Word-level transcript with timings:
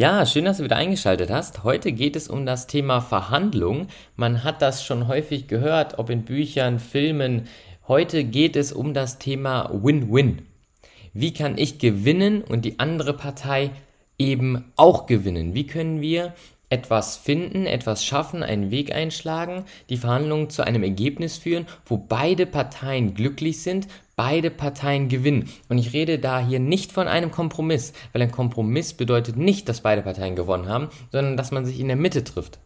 Ja, 0.00 0.24
schön, 0.24 0.46
dass 0.46 0.56
du 0.56 0.64
wieder 0.64 0.76
eingeschaltet 0.76 1.28
hast. 1.28 1.62
Heute 1.62 1.92
geht 1.92 2.16
es 2.16 2.26
um 2.26 2.46
das 2.46 2.66
Thema 2.66 3.02
Verhandlung. 3.02 3.88
Man 4.16 4.44
hat 4.44 4.62
das 4.62 4.82
schon 4.82 5.08
häufig 5.08 5.46
gehört, 5.46 5.98
ob 5.98 6.08
in 6.08 6.24
Büchern, 6.24 6.78
Filmen. 6.78 7.48
Heute 7.86 8.24
geht 8.24 8.56
es 8.56 8.72
um 8.72 8.94
das 8.94 9.18
Thema 9.18 9.68
Win-Win. 9.70 10.40
Wie 11.12 11.34
kann 11.34 11.58
ich 11.58 11.78
gewinnen 11.78 12.40
und 12.40 12.64
die 12.64 12.78
andere 12.78 13.12
Partei 13.12 13.72
eben 14.18 14.72
auch 14.74 15.04
gewinnen? 15.04 15.52
Wie 15.52 15.66
können 15.66 16.00
wir 16.00 16.32
etwas 16.70 17.16
finden, 17.16 17.66
etwas 17.66 18.04
schaffen, 18.04 18.42
einen 18.42 18.70
Weg 18.70 18.94
einschlagen, 18.94 19.64
die 19.90 19.96
Verhandlungen 19.96 20.50
zu 20.50 20.62
einem 20.62 20.82
Ergebnis 20.84 21.36
führen, 21.36 21.66
wo 21.84 21.98
beide 21.98 22.46
Parteien 22.46 23.12
glücklich 23.12 23.60
sind, 23.60 23.88
beide 24.16 24.50
Parteien 24.50 25.08
gewinnen. 25.08 25.48
Und 25.68 25.78
ich 25.78 25.92
rede 25.92 26.18
da 26.18 26.38
hier 26.40 26.60
nicht 26.60 26.92
von 26.92 27.08
einem 27.08 27.30
Kompromiss, 27.30 27.92
weil 28.12 28.22
ein 28.22 28.30
Kompromiss 28.30 28.94
bedeutet 28.94 29.36
nicht, 29.36 29.68
dass 29.68 29.80
beide 29.80 30.02
Parteien 30.02 30.36
gewonnen 30.36 30.68
haben, 30.68 30.88
sondern 31.10 31.36
dass 31.36 31.50
man 31.50 31.66
sich 31.66 31.80
in 31.80 31.88
der 31.88 31.96
Mitte 31.96 32.22
trifft. 32.22 32.60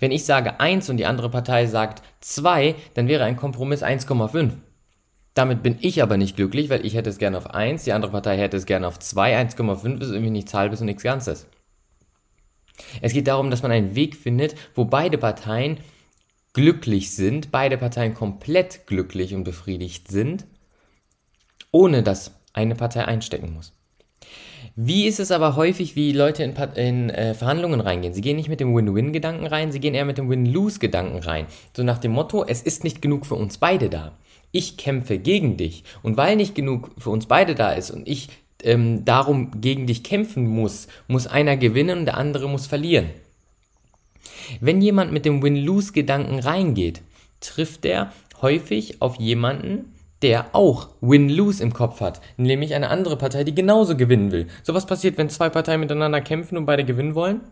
Wenn 0.00 0.12
ich 0.12 0.24
sage 0.24 0.60
1 0.60 0.90
und 0.90 0.96
die 0.96 1.06
andere 1.06 1.30
Partei 1.30 1.66
sagt 1.66 2.02
2, 2.20 2.74
dann 2.94 3.06
wäre 3.06 3.24
ein 3.24 3.36
Kompromiss 3.36 3.82
1,5. 3.82 4.50
Damit 5.34 5.62
bin 5.62 5.78
ich 5.80 6.02
aber 6.02 6.16
nicht 6.16 6.36
glücklich, 6.36 6.70
weil 6.70 6.86
ich 6.86 6.94
hätte 6.94 7.10
es 7.10 7.18
gerne 7.18 7.38
auf 7.38 7.50
1, 7.50 7.84
die 7.84 7.92
andere 7.92 8.12
Partei 8.12 8.38
hätte 8.38 8.56
es 8.56 8.66
gerne 8.66 8.86
auf 8.86 8.98
2, 8.98 9.36
1,5 9.36 10.00
ist 10.00 10.10
irgendwie 10.10 10.30
nichts 10.30 10.54
halbes 10.54 10.80
und 10.80 10.86
nichts 10.86 11.02
Ganzes. 11.02 11.46
Es 13.00 13.12
geht 13.12 13.28
darum, 13.28 13.50
dass 13.50 13.62
man 13.62 13.72
einen 13.72 13.94
Weg 13.94 14.16
findet, 14.16 14.54
wo 14.74 14.84
beide 14.84 15.18
Parteien 15.18 15.78
glücklich 16.52 17.14
sind, 17.14 17.50
beide 17.50 17.76
Parteien 17.78 18.14
komplett 18.14 18.86
glücklich 18.86 19.34
und 19.34 19.44
befriedigt 19.44 20.08
sind, 20.08 20.46
ohne 21.70 22.02
dass 22.02 22.40
eine 22.52 22.74
Partei 22.74 23.04
einstecken 23.04 23.52
muss. 23.52 23.72
Wie 24.76 25.06
ist 25.06 25.20
es 25.20 25.30
aber 25.30 25.56
häufig, 25.56 25.94
wie 25.94 26.12
Leute 26.12 26.42
in, 26.42 26.54
in 26.74 27.10
äh, 27.10 27.34
Verhandlungen 27.34 27.80
reingehen? 27.80 28.14
Sie 28.14 28.22
gehen 28.22 28.36
nicht 28.36 28.48
mit 28.48 28.60
dem 28.60 28.74
Win-Win-Gedanken 28.74 29.46
rein, 29.46 29.70
sie 29.70 29.78
gehen 29.78 29.94
eher 29.94 30.04
mit 30.04 30.18
dem 30.18 30.30
Win-Lose-Gedanken 30.30 31.18
rein. 31.18 31.46
So 31.76 31.82
nach 31.82 31.98
dem 31.98 32.12
Motto, 32.12 32.44
es 32.44 32.62
ist 32.62 32.82
nicht 32.82 33.02
genug 33.02 33.26
für 33.26 33.34
uns 33.34 33.58
beide 33.58 33.88
da. 33.88 34.16
Ich 34.50 34.76
kämpfe 34.76 35.18
gegen 35.18 35.56
dich. 35.56 35.84
Und 36.02 36.16
weil 36.16 36.36
nicht 36.36 36.54
genug 36.54 36.90
für 36.98 37.10
uns 37.10 37.26
beide 37.26 37.54
da 37.54 37.72
ist 37.72 37.90
und 37.90 38.08
ich 38.08 38.30
ähm, 38.64 39.04
darum 39.04 39.60
gegen 39.60 39.86
dich 39.86 40.02
kämpfen 40.02 40.46
muss, 40.46 40.88
muss 41.08 41.26
einer 41.26 41.56
gewinnen 41.56 42.00
und 42.00 42.04
der 42.06 42.16
andere 42.16 42.48
muss 42.48 42.66
verlieren. 42.66 43.10
Wenn 44.60 44.80
jemand 44.80 45.12
mit 45.12 45.24
dem 45.24 45.42
Win-Lose-Gedanken 45.42 46.38
reingeht, 46.38 47.02
trifft 47.40 47.84
er 47.84 48.12
häufig 48.42 49.00
auf 49.00 49.16
jemanden, 49.16 49.92
der 50.22 50.54
auch 50.54 50.88
Win-Lose 51.00 51.62
im 51.62 51.72
Kopf 51.72 52.00
hat, 52.00 52.20
nämlich 52.36 52.74
eine 52.74 52.88
andere 52.88 53.16
Partei, 53.16 53.44
die 53.44 53.54
genauso 53.54 53.96
gewinnen 53.96 54.32
will. 54.32 54.46
So 54.62 54.72
was 54.74 54.86
passiert, 54.86 55.18
wenn 55.18 55.28
zwei 55.28 55.50
Parteien 55.50 55.80
miteinander 55.80 56.20
kämpfen 56.20 56.56
und 56.56 56.66
beide 56.66 56.84
gewinnen 56.84 57.14
wollen? 57.14 57.42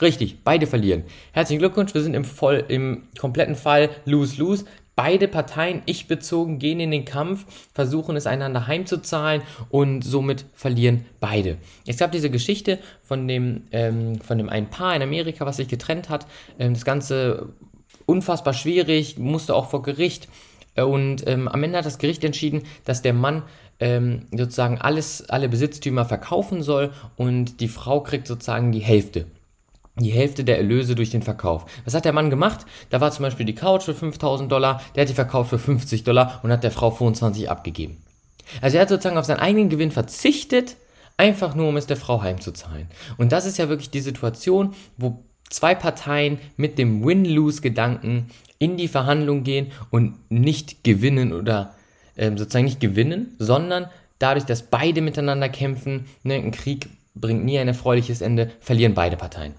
Richtig, 0.00 0.42
beide 0.42 0.66
verlieren. 0.66 1.04
Herzlichen 1.32 1.60
Glückwunsch, 1.60 1.92
wir 1.92 2.02
sind 2.02 2.14
im, 2.14 2.24
voll, 2.24 2.64
im 2.68 3.02
kompletten 3.18 3.56
Fall 3.56 3.90
Lose-Lose. 4.04 4.64
Beide 4.94 5.26
Parteien, 5.26 5.82
ich 5.86 6.06
bezogen, 6.06 6.58
gehen 6.58 6.78
in 6.78 6.90
den 6.90 7.06
Kampf, 7.06 7.46
versuchen 7.72 8.14
es 8.14 8.26
einander 8.26 8.66
heimzuzahlen 8.66 9.42
und 9.70 10.02
somit 10.02 10.44
verlieren 10.54 11.06
beide. 11.18 11.56
Es 11.86 11.96
gab 11.96 12.12
diese 12.12 12.30
Geschichte 12.30 12.78
von 13.02 13.26
dem, 13.26 13.62
ähm, 13.72 14.20
von 14.20 14.36
dem 14.36 14.50
einen 14.50 14.68
Paar 14.68 14.94
in 14.94 15.02
Amerika, 15.02 15.46
was 15.46 15.56
sich 15.56 15.68
getrennt 15.68 16.10
hat. 16.10 16.26
Ähm, 16.58 16.74
das 16.74 16.84
Ganze 16.84 17.54
unfassbar 18.04 18.52
schwierig, 18.52 19.18
musste 19.18 19.54
auch 19.54 19.70
vor 19.70 19.82
Gericht. 19.82 20.28
Und 20.76 21.26
ähm, 21.26 21.48
am 21.48 21.62
Ende 21.62 21.78
hat 21.78 21.86
das 21.86 21.98
Gericht 21.98 22.24
entschieden, 22.24 22.62
dass 22.84 23.00
der 23.00 23.14
Mann 23.14 23.44
ähm, 23.80 24.26
sozusagen 24.30 24.78
alles, 24.78 25.28
alle 25.28 25.48
Besitztümer 25.48 26.04
verkaufen 26.04 26.62
soll 26.62 26.92
und 27.16 27.60
die 27.60 27.68
Frau 27.68 28.00
kriegt 28.00 28.26
sozusagen 28.26 28.72
die 28.72 28.80
Hälfte 28.80 29.26
die 29.96 30.10
Hälfte 30.10 30.44
der 30.44 30.56
Erlöse 30.56 30.94
durch 30.94 31.10
den 31.10 31.22
Verkauf. 31.22 31.66
Was 31.84 31.94
hat 31.94 32.04
der 32.04 32.12
Mann 32.12 32.30
gemacht? 32.30 32.64
Da 32.90 33.00
war 33.00 33.10
zum 33.10 33.24
Beispiel 33.24 33.44
die 33.44 33.54
Couch 33.54 33.82
für 33.82 33.94
5000 33.94 34.50
Dollar, 34.50 34.80
der 34.94 35.02
hat 35.02 35.10
die 35.10 35.14
verkauft 35.14 35.50
für 35.50 35.58
50 35.58 36.04
Dollar 36.04 36.40
und 36.42 36.50
hat 36.50 36.64
der 36.64 36.70
Frau 36.70 36.90
25 36.90 37.50
abgegeben. 37.50 37.98
Also 38.60 38.76
er 38.76 38.82
hat 38.82 38.88
sozusagen 38.88 39.18
auf 39.18 39.26
seinen 39.26 39.40
eigenen 39.40 39.68
Gewinn 39.68 39.90
verzichtet, 39.90 40.76
einfach 41.16 41.54
nur 41.54 41.68
um 41.68 41.76
es 41.76 41.86
der 41.86 41.96
Frau 41.96 42.22
heimzuzahlen. 42.22 42.88
Und 43.18 43.32
das 43.32 43.46
ist 43.46 43.58
ja 43.58 43.68
wirklich 43.68 43.90
die 43.90 44.00
Situation, 44.00 44.74
wo 44.96 45.22
zwei 45.50 45.74
Parteien 45.74 46.38
mit 46.56 46.78
dem 46.78 47.04
Win-Lose-Gedanken 47.04 48.30
in 48.58 48.76
die 48.76 48.88
Verhandlung 48.88 49.44
gehen 49.44 49.72
und 49.90 50.18
nicht 50.30 50.84
gewinnen 50.84 51.32
oder 51.32 51.74
äh, 52.16 52.30
sozusagen 52.30 52.64
nicht 52.64 52.80
gewinnen, 52.80 53.34
sondern 53.38 53.88
dadurch, 54.18 54.44
dass 54.46 54.62
beide 54.62 55.02
miteinander 55.02 55.48
kämpfen, 55.48 56.06
ne, 56.22 56.34
ein 56.34 56.52
Krieg 56.52 56.88
bringt 57.14 57.44
nie 57.44 57.58
ein 57.58 57.68
erfreuliches 57.68 58.22
Ende, 58.22 58.50
verlieren 58.60 58.94
beide 58.94 59.16
Parteien. 59.16 59.54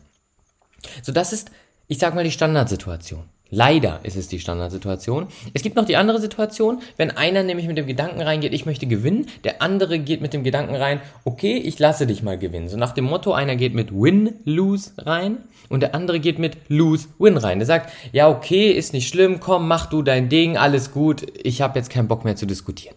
So, 1.02 1.12
das 1.12 1.34
ist, 1.34 1.52
ich 1.88 2.00
sag 2.00 2.16
mal, 2.16 2.24
die 2.24 2.32
Standardsituation. 2.32 3.24
Leider 3.56 4.00
ist 4.02 4.16
es 4.16 4.28
die 4.30 4.40
Standardsituation. 4.40 5.28
Es 5.54 5.62
gibt 5.62 5.76
noch 5.76 5.86
die 5.86 5.96
andere 5.96 6.20
Situation, 6.20 6.82
wenn 6.98 7.12
einer 7.12 7.44
nämlich 7.44 7.68
mit 7.68 7.78
dem 7.78 7.86
Gedanken 7.86 8.22
reingeht, 8.22 8.52
ich 8.52 8.66
möchte 8.66 8.88
gewinnen, 8.88 9.28
der 9.44 9.62
andere 9.62 10.00
geht 10.00 10.22
mit 10.22 10.34
dem 10.34 10.44
Gedanken 10.44 10.74
rein, 10.74 11.02
okay, 11.24 11.58
ich 11.58 11.78
lasse 11.78 12.08
dich 12.08 12.24
mal 12.24 12.40
gewinnen. 12.40 12.68
So 12.68 12.78
nach 12.78 12.94
dem 12.94 13.06
Motto, 13.06 13.32
einer 13.32 13.56
geht 13.56 13.76
mit 13.76 13.92
Win-Lose 13.92 14.94
rein 14.98 15.38
und 15.70 15.82
der 15.82 15.94
andere 15.94 16.20
geht 16.20 16.40
mit 16.40 16.58
Lose-Win 16.68 17.38
rein. 17.38 17.60
Der 17.60 17.68
sagt, 17.68 17.94
ja, 18.12 18.28
okay, 18.28 18.72
ist 18.72 18.92
nicht 18.92 19.08
schlimm, 19.08 19.40
komm, 19.40 19.68
mach 19.68 19.86
du 19.86 20.02
dein 20.02 20.30
Ding, 20.30 20.58
alles 20.58 20.92
gut, 20.92 21.24
ich 21.44 21.62
habe 21.62 21.78
jetzt 21.78 21.92
keinen 21.92 22.08
Bock 22.08 22.26
mehr 22.26 22.36
zu 22.36 22.48
diskutieren. 22.48 22.96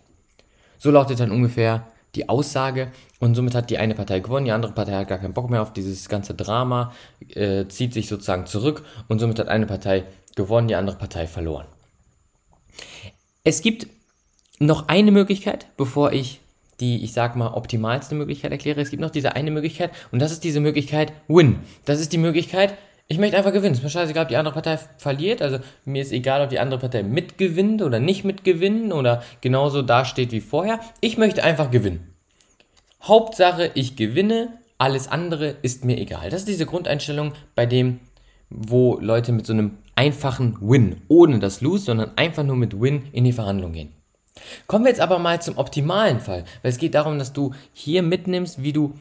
So 0.79 0.91
lautet 0.91 1.21
dann 1.21 1.31
ungefähr 1.31 1.87
die 2.17 2.29
Aussage 2.29 2.91
und 3.21 3.35
somit 3.35 3.55
hat 3.55 3.71
die 3.71 3.79
eine 3.79 3.95
Partei 3.95 4.21
gewonnen, 4.21 4.47
die 4.47 4.53
andere 4.53 4.73
Partei 4.73 4.93
hat 4.93 5.09
gar 5.09 5.19
keinen 5.19 5.35
Bock 5.35 5.51
mehr 5.51 5.63
auf 5.63 5.73
dieses 5.73 6.09
ganze 6.09 6.35
Drama, 6.35 6.93
äh, 7.35 7.67
zieht 7.69 7.93
sich 7.93 8.09
sozusagen 8.09 8.47
zurück 8.47 8.85
und 9.09 9.19
somit 9.19 9.39
hat 9.39 9.49
eine 9.49 9.67
Partei 9.67 10.05
gewonnen, 10.35 10.69
die 10.69 10.75
andere 10.75 10.97
Partei 10.97 11.27
verloren. 11.27 11.67
Es 13.45 13.63
gibt 13.63 13.87
noch 14.59 14.89
eine 14.89 15.13
Möglichkeit, 15.13 15.67
bevor 15.77 16.13
ich 16.13 16.41
die, 16.81 17.03
ich 17.05 17.13
sag 17.13 17.37
mal, 17.37 17.55
optimalste 17.55 18.15
Möglichkeit 18.15 18.53
erkläre. 18.53 18.81
Es 18.81 18.91
gibt 18.91 19.01
noch 19.01 19.11
diese 19.11 19.35
eine 19.35 19.51
Möglichkeit 19.51 19.93
und 20.13 20.21
das 20.21 20.33
ist 20.33 20.45
diese 20.45 20.61
Möglichkeit 20.61 21.13
Win. 21.29 21.61
Das 21.85 22.01
ist 22.01 22.13
die 22.13 22.19
Möglichkeit, 22.19 22.77
ich 23.09 23.19
möchte 23.19 23.37
einfach 23.37 23.53
gewinnen. 23.53 23.73
Es 23.73 23.79
ist 23.79 23.85
mir 23.85 23.91
scheißegal, 23.91 24.25
ob 24.25 24.29
die 24.29 24.37
andere 24.37 24.55
Partei 24.55 24.79
verliert. 24.99 25.41
Also 25.41 25.59
mir 25.85 26.03
ist 26.03 26.13
egal, 26.13 26.43
ob 26.43 26.51
die 26.51 26.59
andere 26.59 26.81
Partei 26.81 27.03
mitgewinnt 27.03 27.83
oder 27.83 28.01
nicht 28.01 28.25
mitgewinnen 28.25 28.93
oder 28.93 29.23
genauso 29.41 29.83
dasteht 29.83 30.33
wie 30.33 30.41
vorher. 30.41 30.81
Ich 31.01 31.17
möchte 31.17 31.45
einfach 31.45 31.71
gewinnen. 31.71 32.15
Hauptsache, 33.03 33.71
ich 33.75 33.97
gewinne. 33.97 34.59
Alles 34.79 35.09
andere 35.09 35.57
ist 35.63 35.85
mir 35.85 35.99
egal. 35.99 36.31
Das 36.31 36.41
ist 36.41 36.49
diese 36.49 36.67
Grundeinstellung, 36.67 37.33
bei 37.55 37.65
dem, 37.65 38.01
wo 38.51 38.99
Leute 39.01 39.33
mit 39.33 39.47
so 39.47 39.53
einem 39.53 39.79
einfachen 39.95 40.59
Win, 40.61 41.01
ohne 41.09 41.39
das 41.39 41.61
Lose, 41.61 41.85
sondern 41.85 42.11
einfach 42.17 42.43
nur 42.43 42.57
mit 42.57 42.79
Win 42.79 43.05
in 43.13 43.25
die 43.25 43.33
Verhandlung 43.33 43.73
gehen. 43.73 43.93
Kommen 44.67 44.85
wir 44.85 44.91
jetzt 44.91 45.01
aber 45.01 45.19
mal 45.19 45.41
zum 45.41 45.57
optimalen 45.57 46.21
Fall, 46.21 46.45
weil 46.63 46.71
es 46.71 46.79
geht 46.79 46.95
darum, 46.95 47.19
dass 47.19 47.33
du 47.33 47.55
hier 47.73 48.03
mitnimmst, 48.03 48.63
wie 48.63 48.73
du 48.73 48.95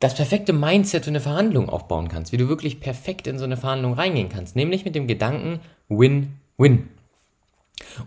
das 0.00 0.14
perfekte 0.14 0.52
Mindset 0.52 1.04
für 1.04 1.10
eine 1.10 1.20
Verhandlung 1.20 1.68
aufbauen 1.68 2.08
kannst, 2.08 2.32
wie 2.32 2.38
du 2.38 2.48
wirklich 2.48 2.80
perfekt 2.80 3.26
in 3.26 3.38
so 3.38 3.44
eine 3.44 3.58
Verhandlung 3.58 3.92
reingehen 3.92 4.30
kannst, 4.30 4.56
nämlich 4.56 4.84
mit 4.84 4.94
dem 4.94 5.06
Gedanken 5.06 5.60
Win-Win. 5.88 6.88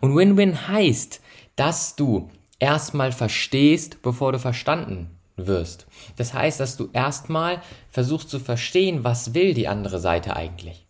Und 0.02 0.16
Win-Win 0.16 0.68
heißt, 0.68 1.22
dass 1.56 1.96
du 1.96 2.30
erstmal 2.60 3.12
verstehst, 3.12 4.02
bevor 4.02 4.32
du 4.32 4.40
verstanden 4.40 5.12
wirst. 5.36 5.86
Das 6.16 6.34
heißt, 6.34 6.60
dass 6.60 6.78
du 6.78 6.90
erstmal 6.94 7.62
versuchst 7.90 8.30
zu 8.30 8.40
verstehen, 8.40 9.04
was 9.04 9.36
will 9.36 9.54
die 9.54 9.68
andere 9.68 10.00
Seite 10.00 10.36
eigentlich. 10.36 10.88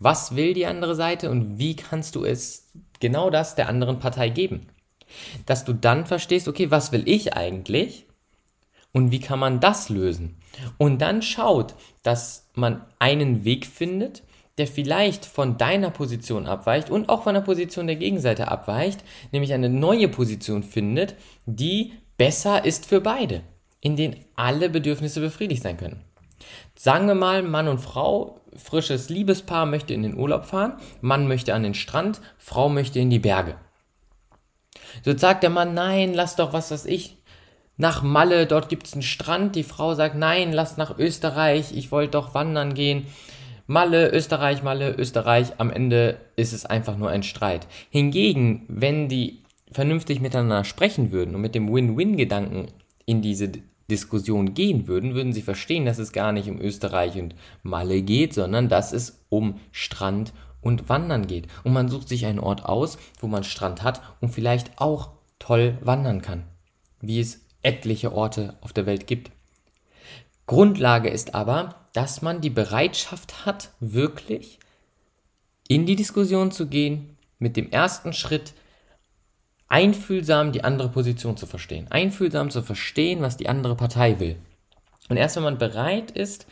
Was 0.00 0.34
will 0.34 0.54
die 0.54 0.66
andere 0.66 0.96
Seite 0.96 1.30
und 1.30 1.58
wie 1.58 1.76
kannst 1.76 2.16
du 2.16 2.24
es 2.24 2.68
genau 2.98 3.30
das 3.30 3.54
der 3.54 3.68
anderen 3.68 4.00
Partei 4.00 4.28
geben? 4.28 4.66
Dass 5.46 5.64
du 5.64 5.72
dann 5.72 6.06
verstehst, 6.06 6.48
okay, 6.48 6.72
was 6.72 6.90
will 6.90 7.02
ich 7.06 7.36
eigentlich 7.36 8.06
Und 8.92 9.10
wie 9.10 9.20
kann 9.20 9.38
man 9.38 9.60
das 9.60 9.88
lösen? 9.88 10.36
Und 10.78 11.00
dann 11.00 11.22
schaut, 11.22 11.74
dass 12.02 12.50
man 12.54 12.84
einen 12.98 13.44
Weg 13.44 13.66
findet, 13.66 14.22
der 14.58 14.66
vielleicht 14.66 15.24
von 15.24 15.56
deiner 15.56 15.90
Position 15.90 16.46
abweicht 16.46 16.90
und 16.90 17.08
auch 17.08 17.22
von 17.22 17.34
der 17.34 17.40
Position 17.40 17.86
der 17.86 17.96
Gegenseite 17.96 18.48
abweicht, 18.48 19.02
nämlich 19.32 19.54
eine 19.54 19.70
neue 19.70 20.08
Position 20.08 20.62
findet, 20.62 21.14
die 21.46 21.92
besser 22.18 22.64
ist 22.64 22.86
für 22.86 23.00
beide, 23.00 23.42
in 23.80 23.96
denen 23.96 24.16
alle 24.36 24.68
Bedürfnisse 24.68 25.20
befriedigt 25.20 25.62
sein 25.62 25.78
können. 25.78 26.04
Sagen 26.74 27.06
wir 27.06 27.14
mal, 27.14 27.42
Mann 27.42 27.68
und 27.68 27.78
Frau, 27.78 28.40
frisches 28.56 29.08
Liebespaar 29.08 29.64
möchte 29.64 29.94
in 29.94 30.02
den 30.02 30.16
Urlaub 30.16 30.44
fahren, 30.44 30.74
Mann 31.00 31.28
möchte 31.28 31.54
an 31.54 31.62
den 31.62 31.74
Strand, 31.74 32.20
Frau 32.36 32.68
möchte 32.68 32.98
in 32.98 33.08
die 33.08 33.18
Berge. 33.18 33.56
So 35.04 35.16
sagt 35.16 35.42
der 35.42 35.50
Mann, 35.50 35.72
nein, 35.74 36.12
lass 36.12 36.36
doch 36.36 36.52
was, 36.52 36.70
was 36.70 36.84
ich, 36.84 37.21
nach 37.82 38.02
Malle, 38.02 38.46
dort 38.46 38.68
gibt 38.68 38.86
es 38.86 38.92
einen 38.92 39.02
Strand. 39.02 39.56
Die 39.56 39.64
Frau 39.64 39.94
sagt, 39.94 40.14
nein, 40.14 40.52
lass 40.52 40.76
nach 40.76 40.98
Österreich, 40.98 41.76
ich 41.76 41.90
wollte 41.90 42.12
doch 42.12 42.32
wandern 42.32 42.74
gehen. 42.74 43.06
Malle, 43.66 44.08
Österreich, 44.12 44.62
Malle, 44.62 44.94
Österreich, 44.96 45.54
am 45.58 45.68
Ende 45.70 46.20
ist 46.36 46.52
es 46.52 46.64
einfach 46.64 46.96
nur 46.96 47.10
ein 47.10 47.24
Streit. 47.24 47.66
Hingegen, 47.90 48.66
wenn 48.68 49.08
die 49.08 49.42
vernünftig 49.72 50.20
miteinander 50.20 50.62
sprechen 50.62 51.10
würden 51.10 51.34
und 51.34 51.40
mit 51.40 51.56
dem 51.56 51.74
Win-Win-Gedanken 51.74 52.68
in 53.04 53.20
diese 53.20 53.50
Diskussion 53.90 54.54
gehen 54.54 54.86
würden, 54.86 55.16
würden 55.16 55.32
sie 55.32 55.42
verstehen, 55.42 55.84
dass 55.84 55.98
es 55.98 56.12
gar 56.12 56.30
nicht 56.30 56.48
um 56.48 56.60
Österreich 56.60 57.18
und 57.18 57.34
Malle 57.64 58.02
geht, 58.02 58.32
sondern 58.32 58.68
dass 58.68 58.92
es 58.92 59.24
um 59.28 59.58
Strand 59.72 60.32
und 60.60 60.88
Wandern 60.88 61.26
geht. 61.26 61.48
Und 61.64 61.72
man 61.72 61.88
sucht 61.88 62.08
sich 62.08 62.26
einen 62.26 62.38
Ort 62.38 62.64
aus, 62.64 62.96
wo 63.18 63.26
man 63.26 63.42
Strand 63.42 63.82
hat 63.82 64.02
und 64.20 64.28
vielleicht 64.28 64.70
auch 64.80 65.10
toll 65.40 65.78
wandern 65.82 66.22
kann, 66.22 66.44
wie 67.00 67.18
es 67.18 67.42
etliche 67.62 68.12
Orte 68.12 68.56
auf 68.60 68.72
der 68.72 68.86
Welt 68.86 69.06
gibt. 69.06 69.30
Grundlage 70.46 71.08
ist 71.08 71.34
aber, 71.34 71.76
dass 71.92 72.22
man 72.22 72.40
die 72.40 72.50
Bereitschaft 72.50 73.46
hat, 73.46 73.70
wirklich 73.80 74.58
in 75.68 75.86
die 75.86 75.96
Diskussion 75.96 76.50
zu 76.50 76.66
gehen, 76.66 77.16
mit 77.38 77.56
dem 77.56 77.70
ersten 77.70 78.12
Schritt 78.12 78.54
einfühlsam 79.68 80.52
die 80.52 80.64
andere 80.64 80.90
Position 80.90 81.36
zu 81.36 81.46
verstehen, 81.46 81.86
einfühlsam 81.90 82.50
zu 82.50 82.62
verstehen, 82.62 83.22
was 83.22 83.36
die 83.36 83.48
andere 83.48 83.74
Partei 83.74 84.20
will. 84.20 84.36
Und 85.08 85.16
erst 85.16 85.36
wenn 85.36 85.42
man 85.42 85.58
bereit 85.58 86.10
ist, 86.10 86.46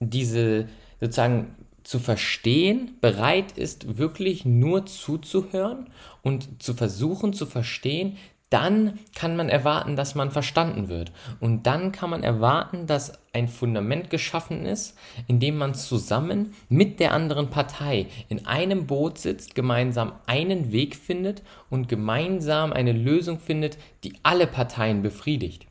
diese 0.00 0.66
sozusagen 1.00 1.54
zu 1.84 2.00
verstehen, 2.00 2.96
bereit 3.00 3.52
ist, 3.52 3.98
wirklich 3.98 4.44
nur 4.44 4.86
zuzuhören 4.86 5.88
und 6.22 6.60
zu 6.60 6.74
versuchen 6.74 7.32
zu 7.32 7.46
verstehen, 7.46 8.16
dann 8.50 9.00
kann 9.16 9.34
man 9.34 9.48
erwarten, 9.48 9.96
dass 9.96 10.14
man 10.14 10.30
verstanden 10.30 10.88
wird. 10.88 11.10
Und 11.40 11.66
dann 11.66 11.90
kann 11.90 12.10
man 12.10 12.22
erwarten, 12.22 12.86
dass 12.86 13.12
ein 13.32 13.48
Fundament 13.48 14.08
geschaffen 14.08 14.64
ist, 14.66 14.96
in 15.26 15.40
dem 15.40 15.58
man 15.58 15.74
zusammen 15.74 16.54
mit 16.68 17.00
der 17.00 17.12
anderen 17.12 17.50
Partei 17.50 18.06
in 18.28 18.46
einem 18.46 18.86
Boot 18.86 19.18
sitzt, 19.18 19.56
gemeinsam 19.56 20.12
einen 20.26 20.70
Weg 20.70 20.94
findet 20.94 21.42
und 21.70 21.88
gemeinsam 21.88 22.72
eine 22.72 22.92
Lösung 22.92 23.40
findet, 23.40 23.78
die 24.04 24.14
alle 24.22 24.46
Parteien 24.46 25.02
befriedigt. 25.02 25.66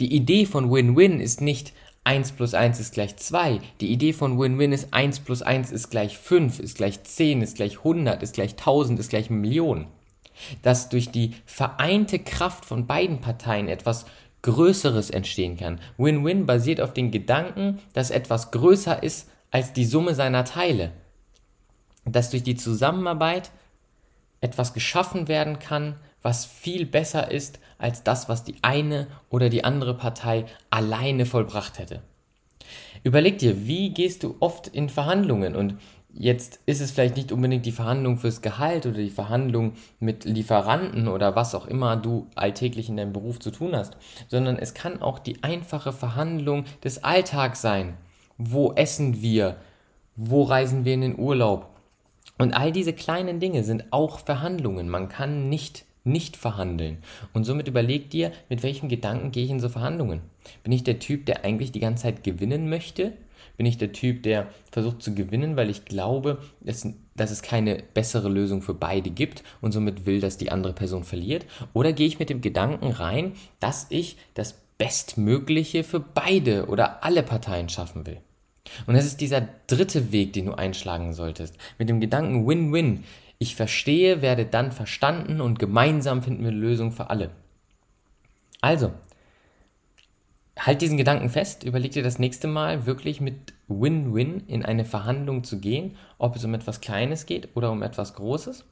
Die 0.00 0.12
Idee 0.12 0.44
von 0.44 0.72
Win-Win 0.72 1.20
ist 1.20 1.40
nicht 1.40 1.72
1 2.02 2.32
plus 2.32 2.54
1 2.54 2.80
ist 2.80 2.94
gleich 2.94 3.16
2. 3.16 3.60
Die 3.80 3.92
Idee 3.92 4.12
von 4.12 4.38
Win-Win 4.38 4.72
ist 4.72 4.92
1 4.92 5.20
plus 5.20 5.42
1 5.42 5.70
ist 5.70 5.90
gleich 5.90 6.18
5, 6.18 6.60
ist 6.60 6.76
gleich 6.76 7.02
10, 7.02 7.42
ist 7.42 7.56
gleich 7.56 7.78
100, 7.78 8.22
ist 8.22 8.34
gleich 8.34 8.52
1000, 8.52 8.98
ist 8.98 9.10
gleich 9.10 9.30
Millionen 9.30 9.86
dass 10.62 10.88
durch 10.88 11.10
die 11.10 11.34
vereinte 11.44 12.18
Kraft 12.18 12.64
von 12.64 12.86
beiden 12.86 13.20
Parteien 13.20 13.68
etwas 13.68 14.06
Größeres 14.42 15.10
entstehen 15.10 15.56
kann. 15.56 15.80
Win-Win 15.98 16.46
basiert 16.46 16.80
auf 16.80 16.92
dem 16.92 17.10
Gedanken, 17.10 17.80
dass 17.92 18.10
etwas 18.10 18.52
größer 18.52 19.02
ist 19.02 19.28
als 19.50 19.72
die 19.72 19.84
Summe 19.84 20.14
seiner 20.14 20.44
Teile. 20.44 20.92
Dass 22.04 22.30
durch 22.30 22.44
die 22.44 22.56
Zusammenarbeit 22.56 23.50
etwas 24.40 24.72
geschaffen 24.74 25.28
werden 25.28 25.58
kann, 25.58 25.96
was 26.22 26.44
viel 26.44 26.86
besser 26.86 27.30
ist 27.30 27.58
als 27.78 28.02
das, 28.02 28.28
was 28.28 28.44
die 28.44 28.56
eine 28.62 29.06
oder 29.30 29.48
die 29.48 29.64
andere 29.64 29.96
Partei 29.96 30.44
alleine 30.70 31.26
vollbracht 31.26 31.78
hätte. 31.78 32.02
Überleg 33.02 33.38
dir, 33.38 33.66
wie 33.66 33.90
gehst 33.90 34.22
du 34.22 34.36
oft 34.40 34.68
in 34.68 34.88
Verhandlungen 34.88 35.54
und 35.54 35.78
Jetzt 36.18 36.60
ist 36.64 36.80
es 36.80 36.92
vielleicht 36.92 37.16
nicht 37.16 37.30
unbedingt 37.30 37.66
die 37.66 37.72
Verhandlung 37.72 38.16
fürs 38.16 38.40
Gehalt 38.40 38.86
oder 38.86 38.96
die 38.96 39.10
Verhandlung 39.10 39.74
mit 40.00 40.24
Lieferanten 40.24 41.08
oder 41.08 41.36
was 41.36 41.54
auch 41.54 41.66
immer 41.66 41.96
du 41.96 42.26
alltäglich 42.34 42.88
in 42.88 42.96
deinem 42.96 43.12
Beruf 43.12 43.38
zu 43.38 43.50
tun 43.50 43.76
hast, 43.76 43.98
sondern 44.28 44.56
es 44.56 44.72
kann 44.72 45.02
auch 45.02 45.18
die 45.18 45.42
einfache 45.44 45.92
Verhandlung 45.92 46.64
des 46.82 47.04
Alltags 47.04 47.60
sein. 47.60 47.98
Wo 48.38 48.72
essen 48.72 49.20
wir? 49.20 49.56
Wo 50.16 50.44
reisen 50.44 50.86
wir 50.86 50.94
in 50.94 51.02
den 51.02 51.18
Urlaub? 51.18 51.68
Und 52.38 52.54
all 52.54 52.72
diese 52.72 52.94
kleinen 52.94 53.38
Dinge 53.38 53.62
sind 53.62 53.84
auch 53.90 54.18
Verhandlungen. 54.18 54.88
Man 54.88 55.10
kann 55.10 55.50
nicht 55.50 55.84
nicht 56.06 56.36
verhandeln. 56.36 56.98
Und 57.32 57.44
somit 57.44 57.66
überleg 57.66 58.10
dir, 58.10 58.30
mit 58.48 58.62
welchem 58.62 58.88
Gedanken 58.88 59.32
gehe 59.32 59.44
ich 59.44 59.50
in 59.50 59.58
so 59.58 59.68
Verhandlungen? 59.68 60.20
Bin 60.62 60.72
ich 60.72 60.84
der 60.84 61.00
Typ, 61.00 61.26
der 61.26 61.44
eigentlich 61.44 61.72
die 61.72 61.80
ganze 61.80 62.04
Zeit 62.04 62.22
gewinnen 62.22 62.70
möchte? 62.70 63.12
Bin 63.56 63.66
ich 63.66 63.78
der 63.78 63.92
Typ, 63.92 64.22
der 64.22 64.48
versucht 64.70 65.02
zu 65.02 65.14
gewinnen, 65.14 65.56
weil 65.56 65.70
ich 65.70 65.84
glaube, 65.84 66.38
dass, 66.60 66.86
dass 67.14 67.30
es 67.30 67.42
keine 67.42 67.82
bessere 67.94 68.28
Lösung 68.28 68.62
für 68.62 68.74
beide 68.74 69.10
gibt 69.10 69.42
und 69.60 69.72
somit 69.72 70.06
will, 70.06 70.20
dass 70.20 70.38
die 70.38 70.50
andere 70.50 70.72
Person 70.72 71.04
verliert? 71.04 71.46
Oder 71.72 71.92
gehe 71.92 72.06
ich 72.06 72.18
mit 72.18 72.30
dem 72.30 72.40
Gedanken 72.40 72.90
rein, 72.90 73.32
dass 73.60 73.86
ich 73.90 74.16
das 74.34 74.54
Bestmögliche 74.78 75.84
für 75.84 76.00
beide 76.00 76.66
oder 76.66 77.02
alle 77.04 77.22
Parteien 77.22 77.68
schaffen 77.68 78.06
will? 78.06 78.18
Und 78.86 78.94
das 78.94 79.06
ist 79.06 79.20
dieser 79.20 79.48
dritte 79.66 80.12
Weg, 80.12 80.32
den 80.32 80.46
du 80.46 80.52
einschlagen 80.52 81.12
solltest. 81.12 81.56
Mit 81.78 81.88
dem 81.88 82.00
Gedanken 82.00 82.46
Win-Win. 82.46 83.04
Ich 83.38 83.54
verstehe, 83.54 84.22
werde 84.22 84.46
dann 84.46 84.72
verstanden 84.72 85.40
und 85.40 85.58
gemeinsam 85.58 86.22
finden 86.22 86.42
wir 86.42 86.50
eine 86.50 86.58
Lösung 86.58 86.92
für 86.92 87.10
alle. 87.10 87.30
Also, 88.60 88.92
halt 90.58 90.80
diesen 90.80 90.96
Gedanken 90.96 91.28
fest, 91.28 91.64
überleg 91.64 91.92
dir 91.92 92.02
das 92.02 92.18
nächste 92.18 92.48
Mal 92.48 92.86
wirklich 92.86 93.20
mit 93.20 93.54
Win-Win 93.68 94.44
in 94.46 94.64
eine 94.64 94.84
Verhandlung 94.84 95.44
zu 95.44 95.60
gehen, 95.60 95.96
ob 96.18 96.36
es 96.36 96.44
um 96.44 96.54
etwas 96.54 96.80
Kleines 96.80 97.26
geht 97.26 97.50
oder 97.54 97.70
um 97.70 97.82
etwas 97.82 98.14
Großes. 98.14 98.64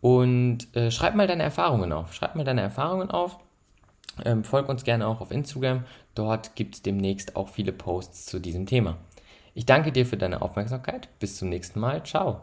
Und 0.00 0.74
äh, 0.76 0.90
schreib 0.90 1.14
mal 1.14 1.26
deine 1.26 1.42
Erfahrungen 1.42 1.92
auf. 1.92 2.12
Schreib 2.12 2.36
mal 2.36 2.44
deine 2.44 2.60
Erfahrungen 2.60 3.10
auf. 3.10 3.38
Ähm, 4.24 4.44
folg 4.44 4.68
uns 4.68 4.84
gerne 4.84 5.06
auch 5.06 5.22
auf 5.22 5.30
Instagram. 5.30 5.84
Dort 6.14 6.56
gibt 6.56 6.74
es 6.74 6.82
demnächst 6.82 7.36
auch 7.36 7.48
viele 7.48 7.72
Posts 7.72 8.26
zu 8.26 8.38
diesem 8.38 8.66
Thema. 8.66 8.98
Ich 9.54 9.64
danke 9.66 9.92
dir 9.92 10.04
für 10.04 10.18
deine 10.18 10.42
Aufmerksamkeit. 10.42 11.08
Bis 11.20 11.38
zum 11.38 11.48
nächsten 11.48 11.80
Mal. 11.80 12.02
Ciao. 12.04 12.42